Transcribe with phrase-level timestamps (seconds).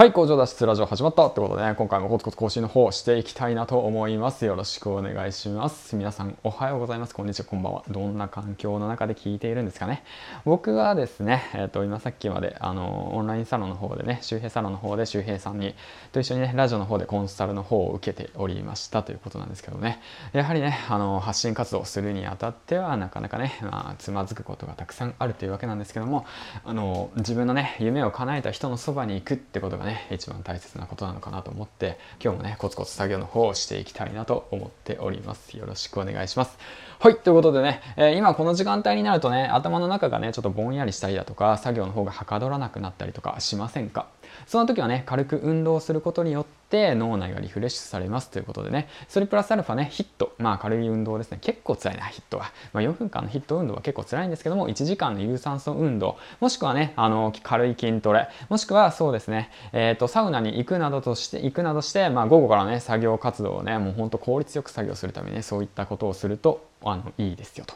[0.00, 4.46] はい工場脱出ラジオ始まったってことでね今回もコツコツ更新の方していきたいなと思います。
[4.46, 5.94] よろしくお願いします。
[5.94, 7.14] 皆さんおはようございます。
[7.14, 7.44] こんにちは。
[7.44, 7.84] こんばんは。
[7.90, 10.02] どんな環境の中で聞いているんですかね。
[10.46, 15.74] 僕はですねえっ、ー、と今さっきまであのオンラインサロンの方でね周平サロンの方で周平さんに
[16.12, 19.02] と一緒にねラジオの方でコンサルの方を受けておりました。
[19.02, 20.00] ということなんですけどね。
[20.32, 26.24] やはりねあの発信活動するにあたってはなかなかねまあつまずくことがたくさんあるというわけなんですけども
[26.64, 35.56] あの自分のね夢を叶えた人のそばに行くってことがね一番大切なことなのかなと思って今日もねコツコツ作業の方をしていきたいなと思っております。
[35.56, 36.58] よろしくお願いします。
[36.98, 44.06] はいということでね、えー、今この時間帯になるとね頭の中がねちょっとぼんやりしたりだとか作業の方がはかどらなくなったりとかしませんか？
[44.46, 48.88] その時はね軽く運動することによって脳内がリフレッシュされますということでね。
[49.08, 50.34] それプラスアルファねヒット。
[50.38, 51.38] まあ軽い運動ですね。
[51.40, 56.16] 結構辛いなヒットは、まあ、4分間のヒット運動は結構辛いんですけども1時間の有酸素運動。
[56.40, 58.28] もしくはねあの軽い筋トレ。
[58.48, 59.50] もしくはそうですね。
[59.72, 67.74] えっ、ー、とサウナに行くなどとして行くなどしてまあ午後からね作業活動をねもうほんと効率よく作業するためにねそういったことをするとあのいいですよと。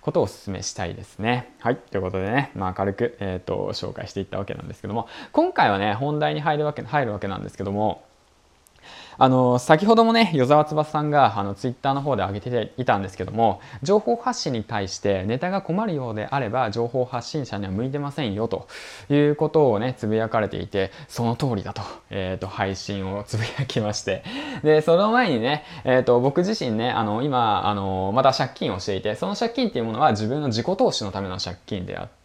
[0.00, 1.54] ことをお勧めしたいですね。
[1.60, 1.76] はい。
[1.76, 8.04] ということでね、まあ軽く、えっ、ー、と、紹介していったわけなんですけども、今回はね、本題に入るわけ、入るわけなんですけども、
[9.20, 18.66] あの先ほどもね与沢翼さんがあのツイッターの方で上げていたんですけども情報発信に対してネタが困るようであれば情報発信者には向いてませんよと
[19.10, 24.24] いうことをねつぶやかれていてその通りだと,、えーと、配信をつぶやきまして。
[24.62, 32.19] でその前にね、えーと、僕自身ねあの今あのまた借金をしていてその借金っていうものは自分の自己投資のための借金であって、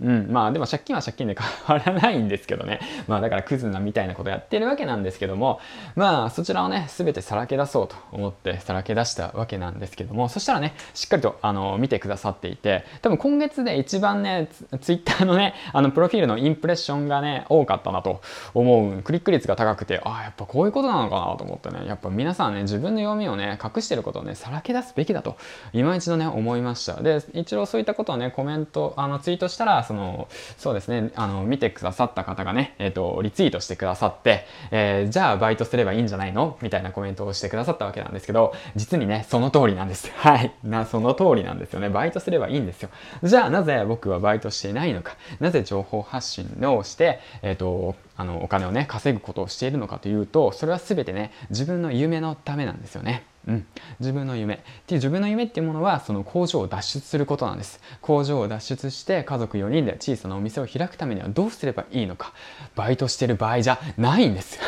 [0.00, 2.80] うん、まあでも借金は借金で変わらないんですけどね。
[3.06, 5.60] まあだからクズなみたいなことやってるわけなんですけども、
[5.96, 14.48] まあそちらをね、すべてさらけ出そうと思ってさらけ出したわけなんですけども、そしたらね、しっかりとあの見てくださっていて、多分今月で一番ね、
[14.80, 18.20] ツイッターのね、あのプロフィールのインプレッションがね、多かったなと
[18.54, 19.02] 思う。
[19.02, 25.36] クリック率が高くて、ああ、やっぱこういうことなのかなと思ってね、やっぱ皆さんね、自分の読みをね、隠してることをね、さらけ出すべきだと、
[25.72, 27.02] 今一度ね、思いました。
[27.02, 36.58] で、一応そういったことをね、コメント、あのツイートしたら、その、そうですね、あの、見てくださった方がね、えっ、ー、と、リツイートしてくださって、えー、じゃあバイトすればいいんじゃないの？
[36.62, 40.10] みたいなコメントをしてくださったわけなんですけど、実にね、その通りなんです。
[40.16, 40.52] はい。
[40.62, 41.88] な、その通りなんですよね。
[41.88, 42.90] バイトすればいいんですよ。
[43.22, 45.16] じゃあ、なぜ僕はバイトしていないのか？
[45.40, 53.24] なぜ情報発信をして、えっ、ー、と、あの、お金をね、稼ぐことをしているのかというと、それは全てね、自分の夢のためなんですよね。
[53.48, 53.66] うん、
[53.98, 54.54] 自分の夢。
[54.54, 57.80] っていう自分の夢っていうものはその工場を脱出することなんです。
[58.02, 62.34] 工場を脱出して家族4人で小さなお店を開くためにはどうすればいいのか。
[62.76, 64.60] バイトしてる場合じゃないんです。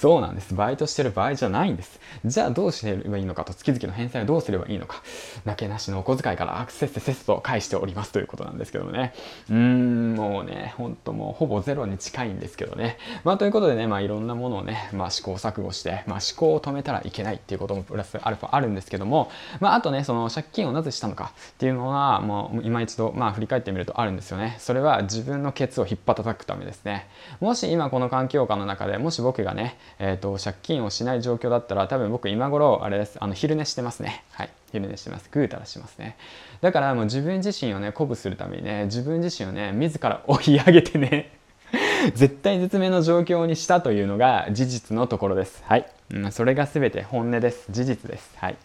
[0.00, 0.54] そうなんです。
[0.54, 2.00] バイトしてる場合じゃないんです。
[2.24, 5.02] じゃあどうすればいいのかと、月々の返済はどうすればいいのか、
[5.44, 9.12] なけなしのお小遣いからアクセスせっと返しておりますということなんですけどもね。
[9.50, 12.96] うーん、もうね、ほんともうほぼゼロに近いんですけどね。
[13.24, 24.56] まあということでね、まあいろんなものをね、まあ試行錯誤して、まあ思考を止めたらいけないっていうこともプラスアルファあるんですけども、まああとね、その借金をなぜしたのかっていうのは、もう今一度、まあ振り返ってみるとあるんですよね。
[24.60, 27.06] それは自分のケツを引っ張たくためですね。
[27.40, 34.24] もし今この環境下の中でもし僕がね、えーと、借金をしない状況だったら多分僕今頃あれですあの昼寝してますね。
[34.32, 34.50] はい。
[34.72, 35.28] 昼寝してます。
[35.30, 36.16] ぐうたらしますね。
[36.60, 41.30] だからもう自分自身をね鼓舞するためにね自分自身をね自ら追い上げてね
[42.14, 45.62] 絶対絶命の状況にしたというのが事実のところです。
[45.66, 47.66] はい、うん、それが全て本音です。
[47.70, 48.32] 事実です。
[48.36, 48.56] はい。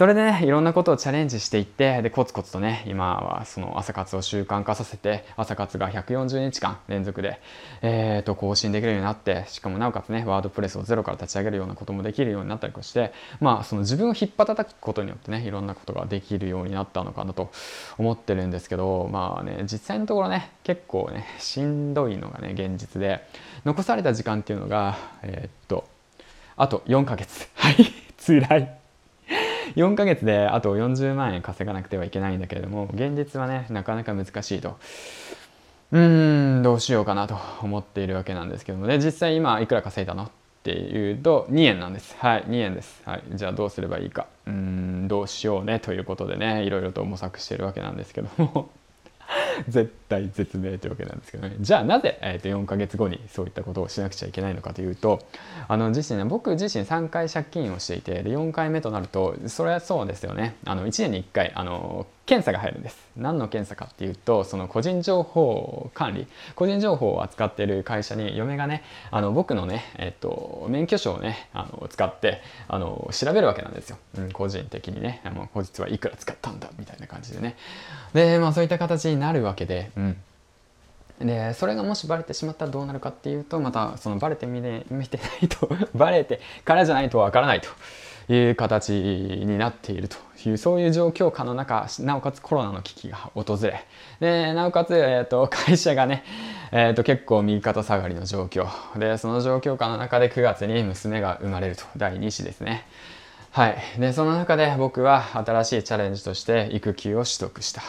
[0.00, 7.38] それでね、いろんなことをチャレンジしていって、で、コツコツとね、今はその朝活を習慣化させて、朝活が140日間連続で、
[7.82, 13.12] えー、と、更新できるようになって、しかもなおかつね、ワードプレスをゼロから立ち上げるようなこともできるようになったりして、
[13.42, 17.50] まあ、その自分を引っ張くことによってね、いろんなことができるようになったのかなと
[17.98, 23.22] 思ってるんですけど、まあね、実際のところね、結構ね、しんどいのがね、現実で、
[23.66, 25.86] 残された時間っていうのが、えー、っと、
[26.56, 27.50] あと4ヶ月。
[27.54, 27.76] はい、
[28.18, 28.79] 辛い。
[29.76, 34.76] 4ヶ月であと40万円稼がなくてはいけないんだけれども現実はねなかなか難しいと。
[35.92, 38.98] うーんどうしようかなと思っているわけなんですけどもね。
[38.98, 40.30] 実際今いくら稼いだのっ
[40.62, 42.14] ていうと2円なんです。
[42.18, 43.02] はい2円です。
[43.04, 44.26] はいじゃあどうすればいいか。
[44.46, 48.70] うーんどうしようねということでねいろいろと模索してるわけなんですけども。
[49.68, 51.56] 絶対絶命というわけなんですけどね。
[51.60, 55.20] じゃあなぜ、えー、と4ヶ月後にそういったことをしなくちゃいけないのかというと
[55.68, 60.56] あの自身ね僕自身3回借金をしていてで4回目となるとそれはそうですよね。
[60.64, 62.96] あの1年に1回あの検査が入るんです。
[63.16, 66.28] 何の検査かっていうとその個人情報管理。
[66.54, 75.22] 個人情報を扱っている会社に嫁がねあの僕のね、えっと、免許証をねあの使ってあの調べるわけなんですよ、うん、個人的にね。
[75.34, 77.56] もう後日はいくら使ったんだみたいな感じでね。
[78.14, 80.16] でまあそういった形になるわけで、うん、
[81.20, 85.68] でそれがもしバレてしまったらどうなるかっていうとまたそのバレてみ,、ね、見てないと
[85.98, 87.70] バレてからじゃないとわからないと。
[88.34, 90.16] いう形になっていると
[90.48, 93.84] いうそういう状況下の中なおかつコロナの危機が訪れ
[94.20, 96.22] でなおかつ、えーと、会社がね、
[96.70, 98.68] えーと、結構右肩下がりの状況。
[98.98, 101.82] でその状況下の中で9月に娘が生まれると。
[101.96, 102.86] 第2子ですね。
[103.50, 103.78] はい。
[103.98, 107.82] でその中で僕は新しいチャレンジとして育休を取得した。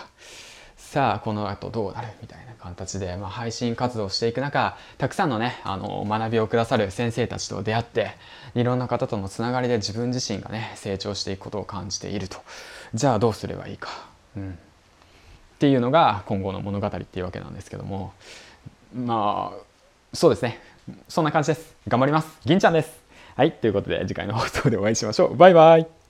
[0.91, 2.09] さあこの後どうなる？
[2.21, 8.11] みたいな形で、まあ、配信活動していく中たくさんのねあの学びをくださる先生たちと出会って
[8.55, 12.39] いろんな方とのつながりで自分自身がね成長していくことを感じていると。
[12.93, 13.87] じゃあどうすればいいか、
[14.35, 14.53] うん、っ
[15.59, 18.11] ていうのが今後の物語っていうわけなんですけども。
[18.93, 19.57] まあ
[20.11, 20.59] そうですね。
[21.07, 21.73] そんな感じです。
[21.87, 22.37] 頑張ります。
[22.43, 22.99] 銀ちゃんです。
[23.37, 23.53] はい。
[23.53, 25.37] ということで次回の放送でお会いしましょう。
[25.37, 26.00] バイバイ。